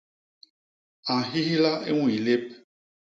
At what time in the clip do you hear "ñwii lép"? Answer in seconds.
1.97-2.45